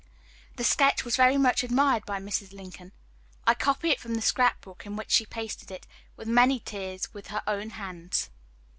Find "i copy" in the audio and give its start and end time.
3.45-3.91